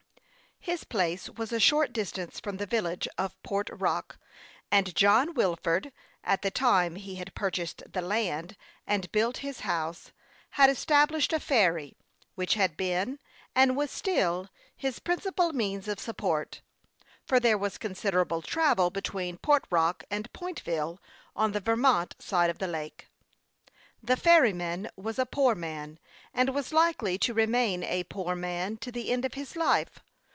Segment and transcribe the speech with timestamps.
[0.63, 4.19] His place was a short distance from the village of Port Rock,
[4.71, 5.91] and John Wilford,
[6.23, 10.11] at the time he had purchased the land and built his house,
[10.51, 11.97] had established a ferry,
[12.35, 13.17] which had been,
[13.55, 15.33] and was still, THE YOUNG PILOT OF LAKE CHAMPLAIN.
[15.33, 16.61] 25 his principal means of support;
[17.25, 20.99] for there was con siderable travel between Port Rock and Pointville,
[21.35, 23.07] on the Vermont side of the lake.
[24.03, 25.97] The ferryman was a poor man,
[26.35, 29.97] and was likely to remain a poor man to the end of his life.